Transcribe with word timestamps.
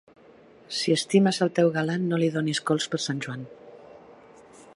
Si 0.77 0.95
estimes 0.99 1.39
el 1.47 1.53
teu 1.59 1.69
galant, 1.77 2.09
no 2.13 2.19
li 2.23 2.31
donis 2.37 2.63
cols 2.71 2.91
per 2.95 3.05
Sant 3.05 3.25
Joan. 3.27 3.49